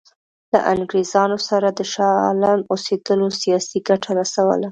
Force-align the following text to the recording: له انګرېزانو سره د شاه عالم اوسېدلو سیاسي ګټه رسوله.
له 0.51 0.59
انګرېزانو 0.73 1.37
سره 1.49 1.67
د 1.71 1.79
شاه 1.93 2.13
عالم 2.25 2.59
اوسېدلو 2.71 3.27
سیاسي 3.41 3.77
ګټه 3.87 4.11
رسوله. 4.19 4.59